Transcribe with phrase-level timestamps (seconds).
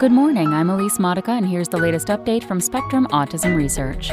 [0.00, 4.10] Good morning, I'm Elise Modica, and here's the latest update from Spectrum Autism Research.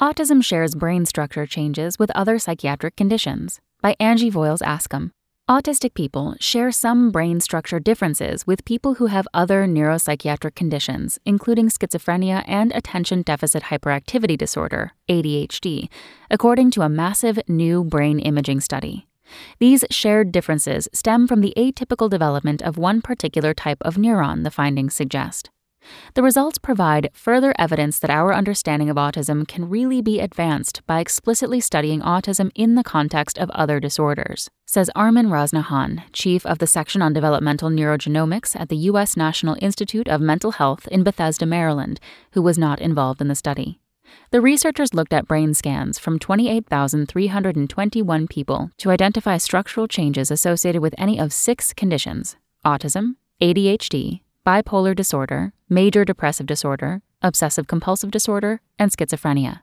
[0.00, 5.10] Autism shares brain structure changes with other psychiatric conditions by Angie Voyles Askham.
[5.46, 11.68] Autistic people share some brain structure differences with people who have other neuropsychiatric conditions, including
[11.68, 15.90] schizophrenia and attention deficit hyperactivity disorder, ADHD,
[16.30, 19.06] according to a massive new brain imaging study.
[19.58, 24.50] These shared differences stem from the atypical development of one particular type of neuron, the
[24.50, 25.50] findings suggest.
[26.14, 31.00] The results provide further evidence that our understanding of autism can really be advanced by
[31.00, 36.66] explicitly studying autism in the context of other disorders, says Armin Raznahan chief of the
[36.66, 39.16] section on developmental neurogenomics at the U.S.
[39.16, 42.00] National Institute of Mental Health in Bethesda, Maryland,
[42.32, 43.78] who was not involved in the study.
[44.30, 50.94] The researchers looked at brain scans from 28,321 people to identify structural changes associated with
[50.98, 58.90] any of six conditions autism, ADHD, bipolar disorder, major depressive disorder, obsessive compulsive disorder, and
[58.90, 59.60] schizophrenia.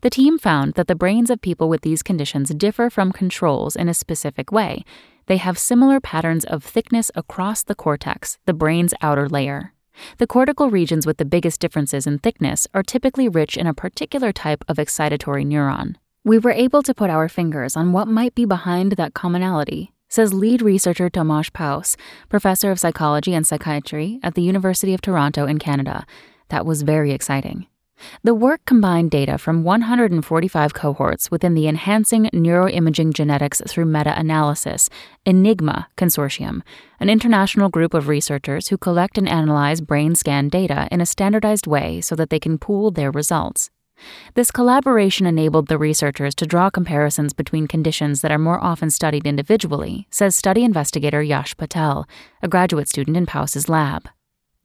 [0.00, 3.88] The team found that the brains of people with these conditions differ from controls in
[3.88, 4.84] a specific way.
[5.26, 9.72] They have similar patterns of thickness across the cortex, the brain's outer layer.
[10.18, 14.32] The cortical regions with the biggest differences in thickness are typically rich in a particular
[14.32, 15.96] type of excitatory neuron.
[16.24, 20.34] We were able to put our fingers on what might be behind that commonality, says
[20.34, 21.96] lead researcher Tomasz Paus,
[22.28, 26.06] professor of psychology and psychiatry at the University of Toronto in Canada.
[26.48, 27.66] That was very exciting.
[28.22, 34.90] The work combined data from 145 cohorts within the Enhancing Neuroimaging Genetics Through Meta Analysis
[35.24, 36.62] ENIGMA Consortium,
[36.98, 41.66] an international group of researchers who collect and analyze brain scan data in a standardized
[41.66, 43.70] way so that they can pool their results.
[44.34, 49.26] This collaboration enabled the researchers to draw comparisons between conditions that are more often studied
[49.26, 52.06] individually, says study investigator Yash Patel,
[52.42, 54.08] a graduate student in Paus's lab.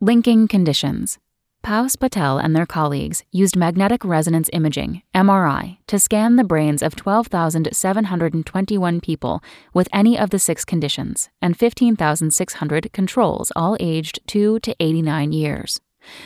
[0.01, 1.17] Linking conditions.
[1.63, 6.95] Paus Patel and their colleagues used magnetic resonance imaging, MRI, to scan the brains of
[6.95, 14.75] 12,721 people with any of the six conditions and 15,600 controls, all aged 2 to
[14.79, 15.79] 89 years.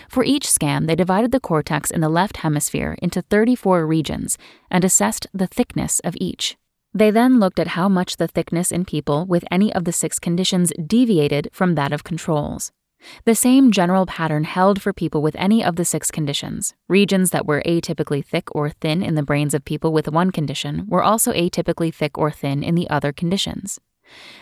[0.07, 4.37] For each scan, they divided the cortex in the left hemisphere into 34 regions
[4.71, 6.55] and assessed the thickness of each.
[6.93, 10.17] They then looked at how much the thickness in people with any of the six
[10.17, 12.71] conditions deviated from that of controls.
[13.25, 16.73] The same general pattern held for people with any of the six conditions.
[16.87, 20.85] Regions that were atypically thick or thin in the brains of people with one condition
[20.87, 23.79] were also atypically thick or thin in the other conditions.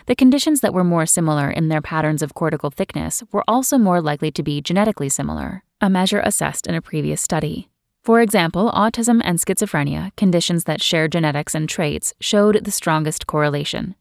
[0.06, 4.00] The conditions that were more similar in their patterns of cortical thickness were also more
[4.00, 7.70] likely to be genetically similar, a measure assessed in a previous study.
[8.02, 13.94] For example, autism and schizophrenia, conditions that share genetics and traits, showed the strongest correlation.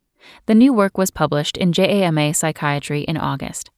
[0.45, 3.69] The new work was published in JAMA Psychiatry in August.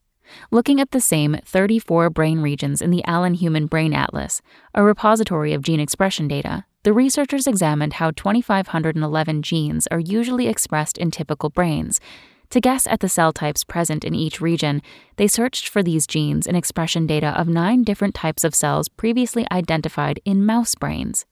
[0.51, 4.41] Looking at the same 34 brain regions in the Allen Human Brain Atlas,
[4.73, 10.97] a repository of gene expression data, the researchers examined how 2,511 genes are usually expressed
[10.97, 11.99] in typical brains.
[12.51, 14.81] To guess at the cell types present in each region,
[15.15, 19.47] they searched for these genes in expression data of nine different types of cells previously
[19.51, 21.25] identified in mouse brains.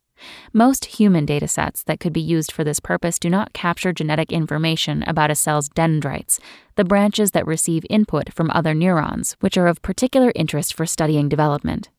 [0.53, 5.03] Most human datasets that could be used for this purpose do not capture genetic information
[5.07, 6.39] about a cell's dendrites,
[6.75, 11.29] the branches that receive input from other neurons, which are of particular interest for studying
[11.29, 11.89] development.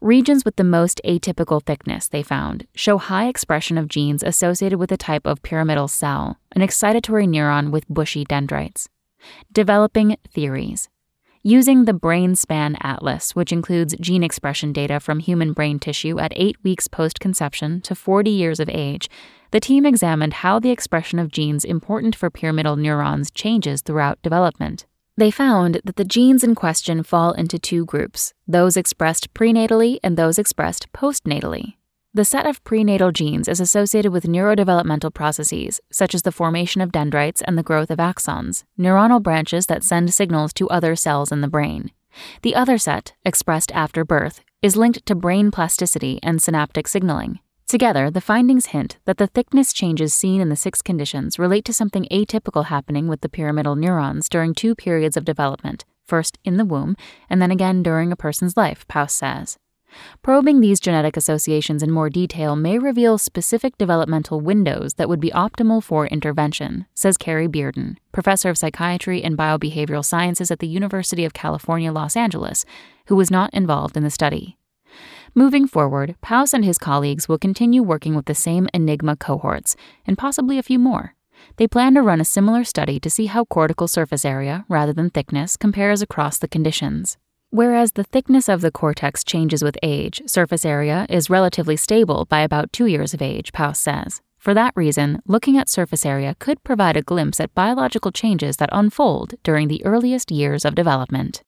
[0.00, 4.90] Regions with the most atypical thickness, they found, show high expression of genes associated with
[4.90, 8.88] a type of pyramidal cell, an excitatory neuron with bushy dendrites.
[9.52, 10.88] Developing theories.
[11.42, 16.56] Using the BrainSpan Atlas, which includes gene expression data from human brain tissue at 8
[16.62, 19.08] weeks post conception to 40 years of age,
[19.50, 24.84] the team examined how the expression of genes important for pyramidal neurons changes throughout development.
[25.16, 30.18] They found that the genes in question fall into two groups those expressed prenatally and
[30.18, 31.76] those expressed postnatally.
[32.12, 36.90] The set of prenatal genes is associated with neurodevelopmental processes, such as the formation of
[36.90, 41.40] dendrites and the growth of axons, neuronal branches that send signals to other cells in
[41.40, 41.92] the brain.
[42.42, 47.38] The other set, expressed after birth, is linked to brain plasticity and synaptic signaling.
[47.68, 51.72] Together, the findings hint that the thickness changes seen in the six conditions relate to
[51.72, 56.64] something atypical happening with the pyramidal neurons during two periods of development first in the
[56.64, 56.96] womb,
[57.30, 59.58] and then again during a person's life, Paus says.
[60.22, 65.30] Probing these genetic associations in more detail may reveal specific developmental windows that would be
[65.30, 71.24] optimal for intervention, says Carrie Bearden, professor of psychiatry and biobehavioral sciences at the University
[71.24, 72.64] of California, Los Angeles,
[73.06, 74.56] who was not involved in the study.
[75.34, 79.76] Moving forward, Paus and his colleagues will continue working with the same Enigma cohorts,
[80.06, 81.14] and possibly a few more.
[81.56, 85.10] they plan to run a similar study to see how cortical surface area, rather than
[85.10, 87.16] thickness, compares across the conditions.
[87.52, 92.42] Whereas the thickness of the cortex changes with age, surface area is relatively stable by
[92.42, 94.20] about two years of age, Paus says.
[94.38, 98.70] For that reason, looking at surface area could provide a glimpse at biological changes that
[98.70, 101.42] unfold during the earliest years of development.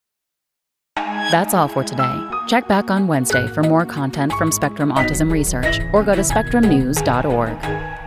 [0.97, 2.29] That's all for today.
[2.49, 8.02] Check back on Wednesday for more content from Spectrum Autism Research or go to spectrumnews.org.